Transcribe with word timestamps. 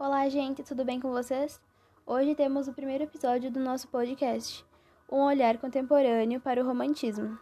Olá, 0.00 0.28
gente, 0.28 0.62
tudo 0.62 0.84
bem 0.84 1.00
com 1.00 1.10
vocês? 1.10 1.60
Hoje 2.06 2.32
temos 2.32 2.68
o 2.68 2.72
primeiro 2.72 3.02
episódio 3.02 3.50
do 3.50 3.58
nosso 3.58 3.88
podcast, 3.88 4.64
Um 5.10 5.22
Olhar 5.22 5.58
Contemporâneo 5.58 6.40
para 6.40 6.62
o 6.62 6.64
Romantismo. 6.64 7.36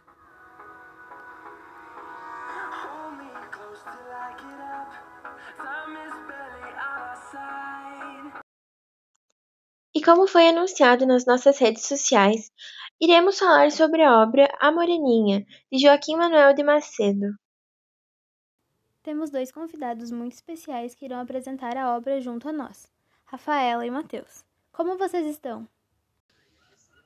E 9.93 10.01
como 10.03 10.25
foi 10.25 10.49
anunciado 10.49 11.05
nas 11.05 11.27
nossas 11.27 11.59
redes 11.59 11.85
sociais, 11.85 12.49
iremos 12.99 13.37
falar 13.37 13.69
sobre 13.69 14.01
a 14.01 14.19
obra 14.23 14.51
A 14.59 14.71
Moreninha, 14.71 15.45
de 15.71 15.77
Joaquim 15.77 16.15
Manuel 16.15 16.55
de 16.55 16.63
Macedo. 16.63 17.27
Temos 19.07 19.29
dois 19.29 19.53
convidados 19.53 20.11
muito 20.11 20.33
especiais 20.33 20.93
que 20.93 21.05
irão 21.05 21.21
apresentar 21.21 21.77
a 21.77 21.95
obra 21.95 22.19
junto 22.19 22.49
a 22.49 22.51
nós, 22.51 22.91
Rafaela 23.23 23.85
e 23.85 23.89
Matheus. 23.89 24.43
Como 24.69 24.97
vocês 24.97 25.25
estão? 25.25 25.65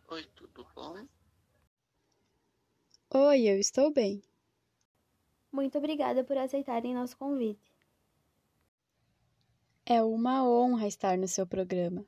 Oi, 0.08 0.26
tudo 0.36 0.66
bom? 0.74 1.06
Oi, 3.14 3.42
eu 3.44 3.60
estou 3.60 3.94
bem. 3.94 4.20
Muito 5.52 5.78
obrigada 5.78 6.24
por 6.24 6.40
aceitarem 6.40 6.96
nosso 6.96 7.16
convite. 7.16 7.72
É 9.86 10.02
uma 10.02 10.44
honra 10.44 10.88
estar 10.88 11.16
no 11.20 11.28
seu 11.28 11.46
programa. 11.46 12.04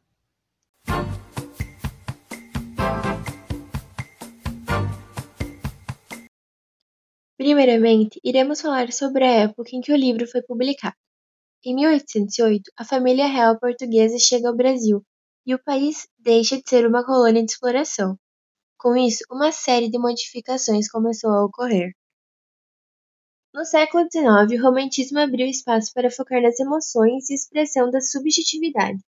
Primeiramente, 7.44 8.22
iremos 8.24 8.62
falar 8.62 8.94
sobre 8.94 9.26
a 9.26 9.32
época 9.48 9.72
em 9.74 9.82
que 9.82 9.92
o 9.92 9.98
livro 9.98 10.26
foi 10.26 10.42
publicado. 10.42 10.96
Em 11.66 11.76
1808, 11.76 12.72
a 12.78 12.86
família 12.86 13.28
real 13.28 13.60
portuguesa 13.60 14.18
chega 14.18 14.48
ao 14.48 14.56
Brasil 14.56 15.04
e 15.46 15.54
o 15.54 15.62
país 15.62 16.08
deixa 16.18 16.56
de 16.56 16.64
ser 16.66 16.88
uma 16.88 17.06
colônia 17.06 17.44
de 17.44 17.52
exploração. 17.52 18.18
Com 18.80 18.96
isso, 18.96 19.26
uma 19.30 19.52
série 19.52 19.90
de 19.90 20.00
modificações 20.00 20.90
começou 20.90 21.32
a 21.32 21.44
ocorrer. 21.44 21.92
No 23.54 23.66
século 23.66 24.08
XIX, 24.10 24.58
o 24.58 24.64
romantismo 24.64 25.20
abriu 25.20 25.46
espaço 25.46 25.92
para 25.94 26.10
focar 26.10 26.42
nas 26.42 26.58
emoções 26.62 27.30
e 27.30 27.34
expressão 27.34 27.92
da 27.92 28.00
subjetividade. 28.00 29.00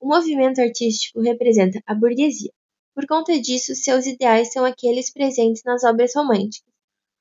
O 0.00 0.06
movimento 0.06 0.60
artístico 0.60 1.20
representa 1.20 1.80
a 1.84 1.92
burguesia. 1.92 2.52
Por 2.94 3.04
conta 3.08 3.36
disso, 3.40 3.74
seus 3.74 4.06
ideais 4.06 4.52
são 4.52 4.64
aqueles 4.64 5.12
presentes 5.12 5.64
nas 5.64 5.82
obras 5.82 6.12
românticas 6.14 6.73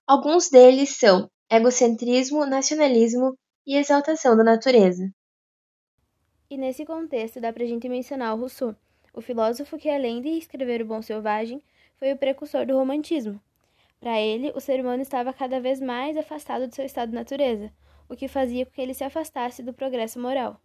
Alguns 0.05 0.49
deles 0.49 0.97
são 0.97 1.29
egocentrismo, 1.49 2.45
nacionalismo 2.45 3.37
e 3.65 3.77
exaltação 3.77 4.35
da 4.35 4.43
natureza. 4.43 5.09
E 6.49 6.57
nesse 6.57 6.85
contexto 6.85 7.39
dá 7.39 7.53
pra 7.53 7.65
gente 7.65 7.87
mencionar 7.87 8.35
o 8.35 8.39
Rousseau, 8.39 8.75
o 9.13 9.21
filósofo 9.21 9.77
que, 9.77 9.89
além 9.89 10.21
de 10.21 10.29
escrever 10.29 10.81
O 10.81 10.85
Bom 10.85 11.01
Selvagem, 11.01 11.63
foi 11.95 12.11
o 12.11 12.17
precursor 12.17 12.65
do 12.65 12.75
romantismo. 12.75 13.39
Para 13.99 14.19
ele, 14.19 14.51
o 14.53 14.59
ser 14.59 14.81
humano 14.81 15.01
estava 15.01 15.31
cada 15.31 15.61
vez 15.61 15.79
mais 15.79 16.17
afastado 16.17 16.67
do 16.67 16.75
seu 16.75 16.85
estado 16.85 17.09
de 17.09 17.15
natureza, 17.15 17.71
o 18.09 18.15
que 18.15 18.27
fazia 18.27 18.65
com 18.65 18.73
que 18.73 18.81
ele 18.81 18.93
se 18.93 19.05
afastasse 19.05 19.63
do 19.63 19.73
progresso 19.73 20.19
moral. 20.19 20.59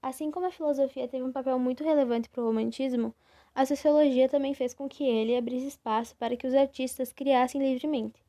Assim 0.00 0.30
como 0.30 0.46
a 0.46 0.50
filosofia 0.50 1.06
teve 1.06 1.22
um 1.22 1.32
papel 1.32 1.58
muito 1.58 1.84
relevante 1.84 2.30
para 2.30 2.42
o 2.42 2.46
romantismo, 2.46 3.14
a 3.54 3.64
sociologia 3.64 4.28
também 4.28 4.52
fez 4.52 4.74
com 4.74 4.88
que 4.88 5.04
ele 5.04 5.36
abrisse 5.36 5.68
espaço 5.68 6.16
para 6.16 6.36
que 6.36 6.46
os 6.46 6.54
artistas 6.54 7.12
criassem 7.12 7.62
livremente, 7.62 8.20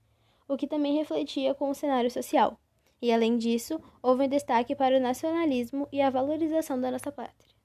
o 0.48 0.56
que 0.56 0.68
também 0.68 0.95
refletia 0.95 1.56
com 1.56 1.70
o 1.70 1.76
cenário 1.76 2.12
social. 2.12 2.59
E, 3.02 3.12
além 3.12 3.38
disso, 3.38 3.81
houve 4.02 4.26
um 4.26 4.28
destaque 4.30 4.76
para 4.76 4.98
o 4.98 5.02
nacionalismo 5.02 5.88
e 5.92 6.00
a 6.02 6.09
valorização 6.09 6.80
da 6.80 6.92
nossa 6.92 7.12
pátria. 7.12 7.56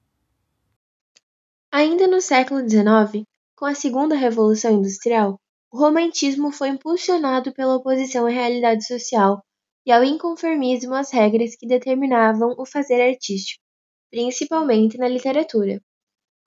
Ainda 1.71 2.07
no 2.07 2.19
século 2.19 2.67
XIX, 2.67 3.25
com 3.55 3.65
a 3.65 3.75
Segunda 3.75 4.15
Revolução 4.15 4.71
Industrial, 4.71 5.39
o 5.71 5.77
romantismo 5.77 6.51
foi 6.51 6.69
impulsionado 6.69 7.53
pela 7.53 7.75
oposição 7.75 8.25
à 8.25 8.29
realidade 8.29 8.85
social 8.85 9.41
e 9.85 9.91
ao 9.91 10.03
inconformismo 10.03 10.93
às 10.93 11.11
regras 11.11 11.55
que 11.55 11.67
determinavam 11.67 12.55
o 12.57 12.65
fazer 12.65 13.01
artístico, 13.01 13.63
principalmente 14.09 14.97
na 14.97 15.07
literatura. 15.07 15.79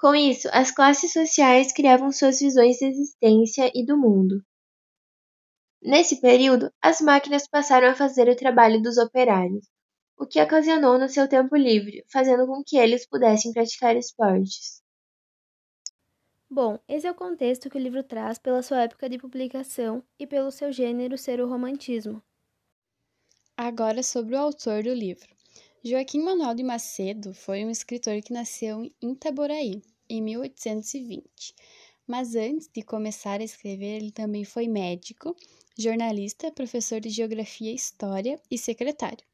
Com 0.05 0.15
isso, 0.15 0.51
as 0.53 0.71
classes 0.71 1.15
sociais 1.15 1.73
criavam 1.73 2.13
suas 2.13 2.39
visões 2.39 2.77
de 2.77 2.85
existência 2.85 3.73
e 3.75 3.87
do 3.87 3.97
mundo. 3.97 4.45
Nesse 5.81 6.21
período, 6.21 6.71
as 6.83 7.01
máquinas 7.01 7.49
passaram 7.49 7.89
a 7.89 7.95
fazer 7.95 8.29
o 8.29 8.37
trabalho 8.37 8.83
dos 8.83 8.99
operários, 8.99 9.67
o 10.19 10.27
que 10.27 10.43
ocasionou 10.43 10.99
no 10.99 11.09
seu 11.09 11.27
tempo 11.27 11.57
livre, 11.57 12.05
fazendo 12.13 12.47
com 12.47 12.63
que 12.63 12.77
eles 12.77 13.09
pudessem 13.09 13.51
praticar 13.51 13.97
esportes. 13.97 14.83
Bom, 16.51 16.79
esse 16.87 17.07
é 17.07 17.11
o 17.11 17.15
contexto 17.15 17.71
que 17.71 17.79
o 17.79 17.81
livro 17.81 18.03
traz 18.03 18.37
pela 18.37 18.63
sua 18.63 18.83
época 18.83 19.09
de 19.09 19.17
publicação 19.17 20.05
e 20.19 20.27
pelo 20.27 20.51
seu 20.51 20.71
gênero 20.71 21.17
ser 21.17 21.41
o 21.41 21.49
romantismo. 21.49 22.23
Agora 23.57 24.03
sobre 24.03 24.35
o 24.35 24.39
autor 24.39 24.83
do 24.83 24.93
livro. 24.93 25.35
Joaquim 25.83 26.21
Manuel 26.21 26.55
de 26.55 26.63
Macedo 26.63 27.33
foi 27.33 27.65
um 27.65 27.71
escritor 27.71 28.21
que 28.21 28.35
nasceu 28.35 28.83
em 29.03 29.13
Itaboraí, 29.13 29.83
em 30.09 30.23
1820. 30.23 31.55
Mas 32.07 32.35
antes 32.35 32.69
de 32.73 32.83
começar 32.83 33.41
a 33.41 33.45
escrever, 33.45 33.97
ele 33.97 34.11
também 34.11 34.45
foi 34.45 34.69
médico, 34.69 35.35
jornalista, 35.77 36.53
professor 36.53 37.01
de 37.01 37.09
geografia 37.09 37.73
e 37.73 37.75
história 37.75 38.41
e 38.51 38.59
secretário. 38.59 39.25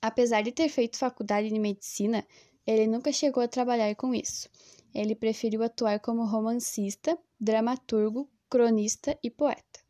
Apesar 0.00 0.42
de 0.42 0.52
ter 0.52 0.68
feito 0.68 0.98
faculdade 0.98 1.48
de 1.48 1.58
medicina, 1.58 2.26
ele 2.66 2.86
nunca 2.86 3.12
chegou 3.12 3.42
a 3.42 3.48
trabalhar 3.48 3.94
com 3.94 4.14
isso. 4.14 4.48
Ele 4.94 5.14
preferiu 5.14 5.62
atuar 5.62 6.00
como 6.00 6.24
romancista, 6.24 7.18
dramaturgo, 7.40 8.28
cronista 8.50 9.18
e 9.22 9.30
poeta. 9.30 9.80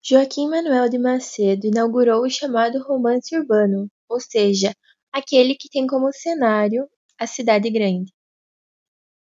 Joaquim 0.00 0.48
Manuel 0.48 0.88
de 0.88 0.98
Macedo 0.98 1.66
inaugurou 1.66 2.22
o 2.22 2.30
chamado 2.30 2.82
romance 2.82 3.36
urbano, 3.36 3.90
ou 4.08 4.20
seja, 4.20 4.72
aquele 5.12 5.54
que 5.54 5.68
tem 5.68 5.86
como 5.86 6.12
cenário 6.12 6.88
a 7.18 7.26
cidade 7.26 7.68
grande. 7.68 8.12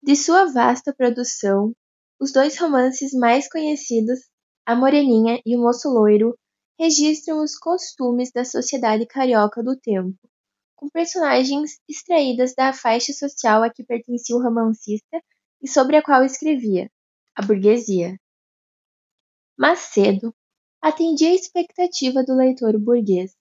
De 0.02 0.16
sua 0.16 0.46
vasta 0.46 0.94
produção, 0.94 1.74
os 2.18 2.32
dois 2.32 2.58
romances 2.58 3.12
mais 3.12 3.46
conhecidos, 3.50 4.18
A 4.64 4.74
Moreninha 4.74 5.38
e 5.44 5.54
O 5.54 5.60
Moço 5.60 5.90
Loiro, 5.90 6.34
registram 6.78 7.44
os 7.44 7.58
costumes 7.58 8.32
da 8.32 8.42
sociedade 8.42 9.04
carioca 9.04 9.62
do 9.62 9.78
tempo, 9.78 10.18
com 10.74 10.88
personagens 10.88 11.78
extraídas 11.86 12.54
da 12.54 12.72
faixa 12.72 13.12
social 13.12 13.62
a 13.62 13.68
que 13.68 13.84
pertencia 13.84 14.34
o 14.34 14.42
romancista 14.42 15.22
e 15.62 15.68
sobre 15.68 15.96
a 15.96 16.02
qual 16.02 16.24
escrevia, 16.24 16.90
a 17.36 17.42
burguesia. 17.42 18.18
Macedo 19.58 20.34
atendia 20.80 21.28
a 21.28 21.34
expectativa 21.34 22.24
do 22.24 22.34
leitor 22.34 22.78
burguês, 22.80 23.36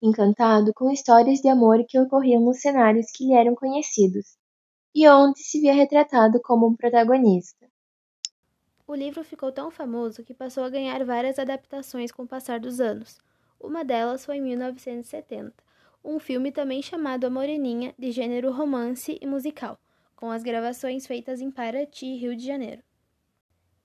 encantado 0.00 0.72
com 0.72 0.88
histórias 0.88 1.40
de 1.40 1.48
amor 1.48 1.84
que 1.88 1.98
ocorriam 1.98 2.44
nos 2.44 2.60
cenários 2.60 3.10
que 3.12 3.26
lhe 3.26 3.34
eram 3.34 3.56
conhecidos, 3.56 4.36
e 4.96 5.06
onde 5.10 5.40
se 5.40 5.60
via 5.60 5.74
retratado 5.74 6.40
como 6.40 6.66
um 6.66 6.74
protagonista. 6.74 7.68
O 8.86 8.94
livro 8.94 9.22
ficou 9.22 9.52
tão 9.52 9.70
famoso 9.70 10.24
que 10.24 10.32
passou 10.32 10.64
a 10.64 10.70
ganhar 10.70 11.04
várias 11.04 11.38
adaptações 11.38 12.10
com 12.10 12.22
o 12.22 12.26
passar 12.26 12.58
dos 12.58 12.80
anos. 12.80 13.18
Uma 13.60 13.84
delas 13.84 14.24
foi 14.24 14.38
em 14.38 14.40
1970, 14.40 15.52
um 16.02 16.18
filme 16.18 16.50
também 16.50 16.80
chamado 16.80 17.26
A 17.26 17.30
Moreninha, 17.30 17.94
de 17.98 18.10
gênero 18.10 18.50
romance 18.50 19.18
e 19.20 19.26
musical, 19.26 19.78
com 20.14 20.30
as 20.30 20.42
gravações 20.42 21.06
feitas 21.06 21.42
em 21.42 21.50
Paraty, 21.50 22.16
Rio 22.16 22.34
de 22.34 22.46
Janeiro. 22.46 22.82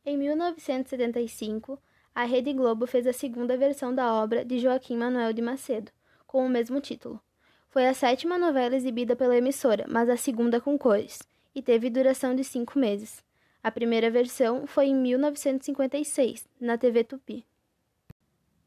Em 0.06 0.18
1975, 0.18 1.78
a 2.16 2.24
Rede 2.24 2.54
Globo 2.54 2.88
fez 2.88 3.06
a 3.06 3.12
segunda 3.12 3.58
versão 3.58 3.94
da 3.94 4.14
obra 4.14 4.46
de 4.46 4.60
Joaquim 4.60 4.96
Manuel 4.96 5.34
de 5.34 5.42
Macedo, 5.42 5.92
com 6.26 6.46
o 6.46 6.50
mesmo 6.50 6.80
título. 6.80 7.22
Foi 7.72 7.88
a 7.88 7.94
sétima 7.94 8.38
novela 8.38 8.76
exibida 8.76 9.16
pela 9.16 9.38
emissora, 9.38 9.86
mas 9.88 10.10
a 10.10 10.18
segunda 10.18 10.60
com 10.60 10.78
cores, 10.78 11.20
e 11.56 11.62
teve 11.62 11.90
duração 11.90 12.36
de 12.36 12.44
cinco 12.44 12.78
meses. 12.78 13.24
A 13.64 13.72
primeira 13.72 14.12
versão 14.12 14.68
foi 14.68 14.88
em 14.88 14.96
1956, 14.96 16.50
na 16.60 16.78
TV 16.78 17.06
Tupi. 17.06 17.46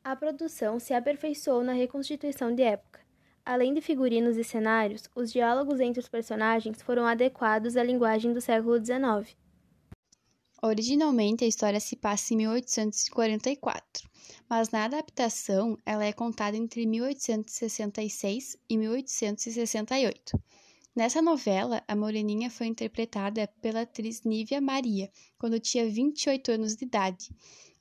A 0.02 0.16
produção 0.16 0.80
se 0.80 0.94
aperfeiçoou 0.94 1.62
na 1.62 1.74
reconstituição 1.74 2.54
de 2.54 2.62
época. 2.62 3.00
Além 3.44 3.74
de 3.74 3.82
figurinos 3.82 4.38
e 4.38 4.44
cenários, 4.44 5.02
os 5.14 5.30
diálogos 5.30 5.80
entre 5.80 6.00
os 6.00 6.08
personagens 6.08 6.80
foram 6.80 7.06
adequados 7.06 7.76
à 7.76 7.82
linguagem 7.82 8.32
do 8.32 8.40
século 8.40 8.82
XIX. 8.82 9.36
Originalmente, 10.62 11.44
a 11.44 11.46
história 11.46 11.78
se 11.78 11.96
passa 11.96 12.32
em 12.32 12.38
1844, 12.38 14.08
mas 14.48 14.70
na 14.70 14.84
adaptação 14.84 15.76
ela 15.84 16.04
é 16.04 16.12
contada 16.12 16.56
entre 16.56 16.86
1866 16.86 18.56
e 18.68 18.78
1868. 18.78 20.40
Nessa 20.96 21.20
novela, 21.20 21.82
a 21.88 21.96
Moreninha 21.96 22.48
foi 22.48 22.68
interpretada 22.68 23.48
pela 23.60 23.80
atriz 23.80 24.22
Nívia 24.22 24.60
Maria, 24.60 25.10
quando 25.36 25.58
tinha 25.58 25.90
28 25.90 26.52
anos 26.52 26.76
de 26.76 26.84
idade, 26.84 27.30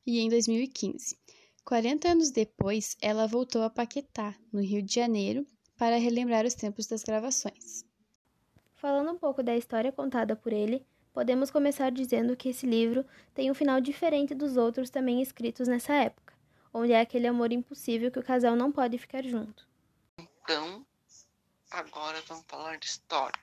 e 0.06 0.20
em 0.20 0.30
2015. 0.30 1.16
40 1.64 2.10
anos 2.10 2.32
depois, 2.32 2.98
ela 3.02 3.28
voltou 3.28 3.62
a 3.62 3.70
Paquetá, 3.70 4.36
no 4.52 4.62
Rio 4.62 4.82
de 4.82 4.96
Janeiro, 4.96 5.46
para 5.78 5.98
relembrar 5.98 6.46
os 6.46 6.56
tempos 6.56 6.88
das 6.88 7.04
gravações. 7.04 7.86
Falando 8.74 9.12
um 9.12 9.18
pouco 9.18 9.42
da 9.42 9.56
história 9.56 9.92
contada 9.92 10.36
por 10.36 10.52
ele, 10.52 10.86
podemos 11.14 11.52
começar 11.52 11.92
dizendo 11.92 12.36
que 12.36 12.50
esse 12.50 12.66
livro 12.66 13.06
tem 13.34 13.52
um 13.52 13.54
final 13.54 13.80
diferente 13.80 14.34
dos 14.34 14.58
outros 14.58 14.90
também 14.90 15.22
escritos 15.22 15.68
nessa 15.68 15.94
época, 15.94 16.34
onde 16.74 16.92
é 16.92 17.00
aquele 17.00 17.28
amor 17.28 17.54
impossível 17.54 18.12
que 18.12 18.20
o 18.20 18.24
casal 18.24 18.56
não 18.56 18.72
pode 18.72 18.98
ficar 18.98 19.24
junto. 19.24 19.68
Então, 20.18 20.86
agora 21.72 22.20
vamos 22.28 22.44
falar 22.48 22.78
de 22.78 22.88
história. 22.88 23.40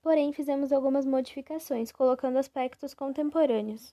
Porém, 0.00 0.32
fizemos 0.32 0.72
algumas 0.72 1.04
modificações, 1.04 1.92
colocando 1.92 2.38
aspectos 2.38 2.94
contemporâneos. 2.94 3.92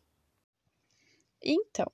Então, 1.43 1.91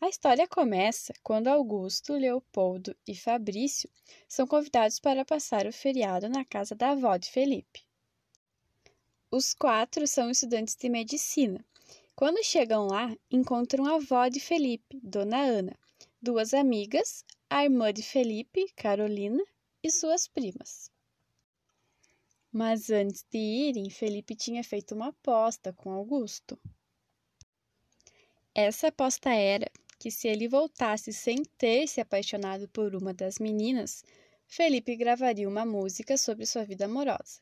a 0.00 0.08
história 0.08 0.48
começa 0.48 1.14
quando 1.22 1.46
Augusto, 1.46 2.14
Leopoldo 2.14 2.96
e 3.06 3.14
Fabrício 3.14 3.88
são 4.26 4.46
convidados 4.46 4.98
para 4.98 5.24
passar 5.24 5.66
o 5.66 5.72
feriado 5.72 6.28
na 6.28 6.44
casa 6.44 6.74
da 6.74 6.90
avó 6.90 7.16
de 7.16 7.30
Felipe. 7.30 7.84
Os 9.34 9.54
quatro 9.54 10.06
são 10.06 10.28
estudantes 10.28 10.76
de 10.76 10.90
medicina. 10.90 11.64
Quando 12.14 12.44
chegam 12.44 12.86
lá, 12.86 13.16
encontram 13.30 13.86
a 13.86 13.94
avó 13.94 14.28
de 14.28 14.38
Felipe, 14.38 15.00
Dona 15.02 15.38
Ana, 15.38 15.74
duas 16.20 16.52
amigas, 16.52 17.24
a 17.48 17.64
irmã 17.64 17.90
de 17.94 18.02
Felipe, 18.02 18.70
Carolina, 18.76 19.42
e 19.82 19.90
suas 19.90 20.28
primas. 20.28 20.90
Mas 22.52 22.90
antes 22.90 23.24
de 23.30 23.38
irem, 23.38 23.88
Felipe 23.88 24.36
tinha 24.36 24.62
feito 24.62 24.94
uma 24.94 25.08
aposta 25.08 25.72
com 25.72 25.90
Augusto. 25.90 26.58
Essa 28.54 28.88
aposta 28.88 29.30
era 29.30 29.66
que 29.98 30.10
se 30.10 30.28
ele 30.28 30.46
voltasse 30.46 31.10
sem 31.10 31.42
ter 31.56 31.88
se 31.88 32.02
apaixonado 32.02 32.68
por 32.68 32.94
uma 32.94 33.14
das 33.14 33.38
meninas, 33.38 34.04
Felipe 34.46 34.94
gravaria 34.94 35.48
uma 35.48 35.64
música 35.64 36.18
sobre 36.18 36.44
sua 36.44 36.66
vida 36.66 36.84
amorosa. 36.84 37.41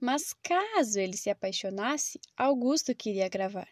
Mas 0.00 0.34
caso 0.42 0.98
ele 0.98 1.16
se 1.16 1.30
apaixonasse, 1.30 2.20
Augusto 2.36 2.94
queria 2.94 3.28
gravar. 3.28 3.68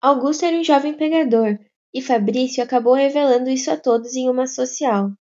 Augusto 0.00 0.46
era 0.46 0.56
um 0.56 0.64
jovem 0.64 0.96
pegador, 0.96 1.58
e 1.92 2.00
Fabrício 2.00 2.62
acabou 2.62 2.94
revelando 2.94 3.50
isso 3.50 3.70
a 3.70 3.76
todos 3.76 4.14
em 4.16 4.28
uma 4.30 4.46
social. 4.46 5.12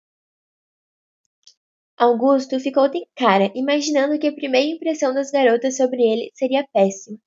Augusto 1.98 2.58
ficou 2.62 2.88
de 2.88 3.06
cara, 3.14 3.52
imaginando 3.54 4.18
que 4.18 4.28
a 4.28 4.34
primeira 4.34 4.74
impressão 4.74 5.14
das 5.14 5.32
garotas 5.32 5.76
sobre 5.76 6.02
ele 6.02 6.32
seria 6.34 6.66
péssima. 6.72 7.18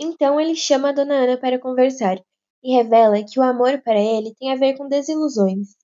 Então 0.00 0.40
ele 0.40 0.56
chama 0.56 0.88
a 0.88 0.92
dona 0.92 1.14
Ana 1.14 1.38
para 1.38 1.60
conversar 1.60 2.20
e 2.62 2.74
revela 2.74 3.22
que 3.22 3.38
o 3.38 3.42
amor 3.42 3.80
para 3.82 4.00
ele 4.00 4.34
tem 4.34 4.52
a 4.52 4.56
ver 4.56 4.76
com 4.76 4.88
desilusões. 4.88 5.76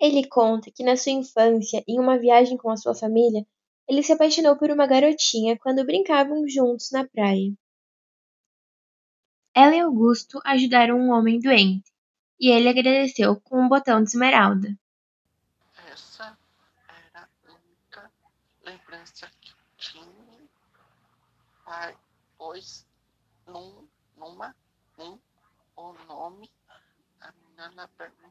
Ele 0.00 0.26
conta 0.26 0.72
que 0.74 0.82
na 0.82 0.96
sua 0.96 1.12
infância, 1.12 1.84
em 1.86 2.00
uma 2.00 2.18
viagem 2.18 2.56
com 2.56 2.68
a 2.68 2.76
sua 2.76 2.96
família, 2.96 3.46
ele 3.88 4.02
se 4.02 4.12
apaixonou 4.12 4.56
por 4.56 4.70
uma 4.70 4.86
garotinha 4.86 5.58
quando 5.58 5.84
brincavam 5.84 6.48
juntos 6.48 6.90
na 6.90 7.06
praia. 7.06 7.52
Ela 9.54 9.76
e 9.76 9.80
Augusto 9.80 10.40
ajudaram 10.44 10.98
um 10.98 11.10
homem 11.10 11.38
doente, 11.38 11.92
e 12.40 12.50
ele 12.50 12.68
agradeceu 12.68 13.40
com 13.40 13.60
um 13.60 13.68
botão 13.68 14.02
de 14.02 14.08
esmeralda. 14.08 14.76
Essa 15.92 16.36
era 16.88 17.28
a 17.46 17.52
única 17.52 18.10
lembrança 18.64 19.30
que 19.40 19.54
tinha, 19.76 20.48
pois 22.36 22.84
num, 23.46 23.86
numa, 24.16 24.56
num, 24.98 25.18
o 25.76 25.92
nome, 26.08 26.50
a 27.20 27.32
menina 27.32 27.88
perguntou. 27.96 28.23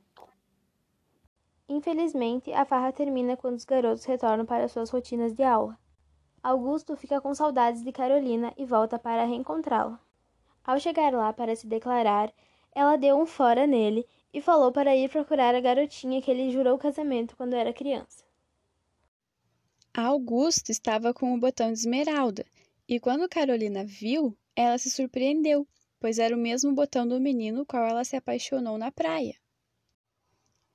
Infelizmente, 1.73 2.53
a 2.53 2.65
farra 2.65 2.91
termina 2.91 3.35
quando 3.35 3.57
os 3.57 3.65
garotos 3.65 4.05
retornam 4.05 4.45
para 4.45 4.67
suas 4.67 4.91
rotinas 4.91 5.33
de 5.33 5.41
aula. 5.41 5.75
Augusto 6.43 6.95
fica 6.95 7.19
com 7.19 7.33
saudades 7.33 7.83
de 7.83 7.91
Carolina 7.91 8.53
e 8.55 8.63
volta 8.63 8.99
para 8.99 9.25
reencontrá-la. 9.25 9.99
Ao 10.63 10.79
chegar 10.79 11.11
lá 11.11 11.33
para 11.33 11.55
se 11.55 11.65
declarar, 11.65 12.31
ela 12.75 12.95
deu 12.95 13.17
um 13.17 13.25
fora 13.25 13.65
nele 13.65 14.05
e 14.31 14.39
falou 14.39 14.71
para 14.71 14.95
ir 14.95 15.09
procurar 15.09 15.55
a 15.55 15.59
garotinha 15.59 16.21
que 16.21 16.29
ele 16.29 16.51
jurou 16.51 16.77
casamento 16.77 17.35
quando 17.35 17.55
era 17.55 17.73
criança. 17.73 18.23
Augusto 19.95 20.69
estava 20.69 21.11
com 21.11 21.33
o 21.33 21.39
botão 21.39 21.73
de 21.73 21.79
esmeralda 21.79 22.45
e 22.87 22.99
quando 22.99 23.27
Carolina 23.27 23.83
viu, 23.83 24.37
ela 24.55 24.77
se 24.77 24.91
surpreendeu, 24.91 25.67
pois 25.99 26.19
era 26.19 26.35
o 26.35 26.39
mesmo 26.39 26.71
botão 26.71 27.07
do 27.07 27.19
menino 27.19 27.65
qual 27.65 27.83
ela 27.83 28.03
se 28.03 28.15
apaixonou 28.15 28.77
na 28.77 28.91
praia. 28.91 29.41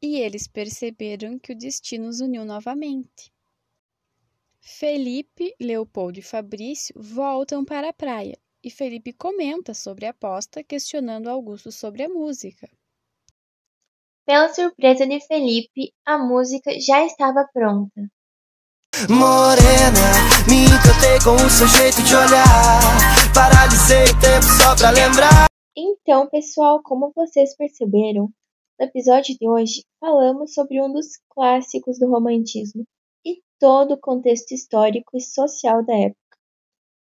E 0.00 0.16
eles 0.16 0.46
perceberam 0.46 1.38
que 1.38 1.52
o 1.52 1.58
destino 1.58 2.08
os 2.08 2.20
uniu 2.20 2.44
novamente. 2.44 3.32
Felipe, 4.60 5.54
Leopoldo 5.60 6.18
e 6.18 6.22
Fabrício 6.22 6.94
voltam 7.00 7.64
para 7.64 7.88
a 7.88 7.92
praia 7.92 8.38
e 8.62 8.70
Felipe 8.70 9.12
comenta 9.12 9.72
sobre 9.72 10.06
a 10.06 10.10
aposta, 10.10 10.62
questionando 10.62 11.28
Augusto 11.28 11.72
sobre 11.72 12.02
a 12.02 12.08
música. 12.08 12.68
Pela 14.26 14.52
surpresa 14.52 15.06
de 15.06 15.20
Felipe, 15.26 15.94
a 16.04 16.18
música 16.18 16.78
já 16.78 17.04
estava 17.04 17.48
pronta. 17.52 18.10
Morena, 19.08 20.10
me 20.48 20.66
encantei 20.66 21.18
com 21.24 21.34
o 21.34 21.50
seu 21.50 21.66
jeito 21.68 22.02
de 22.02 22.14
olhar. 22.14 22.80
Paralisei 23.32 24.04
o 24.04 24.20
tempo 24.20 24.44
só 24.44 24.76
pra 24.76 24.90
lembrar. 24.90 25.46
Então, 25.74 26.28
pessoal, 26.28 26.82
como 26.82 27.12
vocês 27.14 27.56
perceberam, 27.56 28.28
no 28.78 28.86
episódio 28.86 29.36
de 29.36 29.48
hoje 29.48 29.84
falamos 29.98 30.54
sobre 30.54 30.80
um 30.80 30.92
dos 30.92 31.18
clássicos 31.30 31.98
do 31.98 32.08
romantismo 32.08 32.84
e 33.26 33.42
todo 33.58 33.94
o 33.94 34.00
contexto 34.00 34.52
histórico 34.52 35.16
e 35.16 35.20
social 35.20 35.84
da 35.84 35.94
época. 35.94 36.38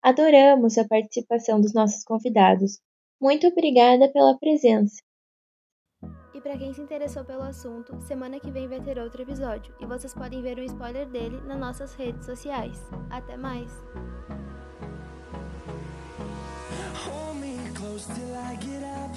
Adoramos 0.01 0.77
a 0.77 0.87
participação 0.87 1.59
dos 1.59 1.73
nossos 1.73 2.03
convidados. 2.03 2.79
Muito 3.21 3.47
obrigada 3.47 4.09
pela 4.11 4.37
presença. 4.37 5.01
E 6.33 6.39
para 6.39 6.57
quem 6.57 6.73
se 6.73 6.79
interessou 6.79 7.25
pelo 7.25 7.41
assunto, 7.41 7.99
semana 8.01 8.39
que 8.39 8.51
vem 8.51 8.67
vai 8.67 8.81
ter 8.81 8.97
outro 8.99 9.21
episódio 9.23 9.75
e 9.81 9.85
vocês 9.85 10.13
podem 10.13 10.41
ver 10.41 10.59
um 10.59 10.63
spoiler 10.63 11.09
dele 11.09 11.41
nas 11.41 11.59
nossas 11.59 11.95
redes 11.95 12.25
sociais. 12.25 12.77
Até 13.09 13.35
mais! 13.35 13.71
close 17.97 18.17
till 18.17 18.35
I 18.35 18.55
get 18.55 18.83
up. 18.83 19.15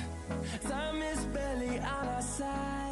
Time 0.62 1.03
is 1.03 1.25
barely 1.27 1.79
on 1.81 2.09
our 2.09 2.23
side. 2.23 2.90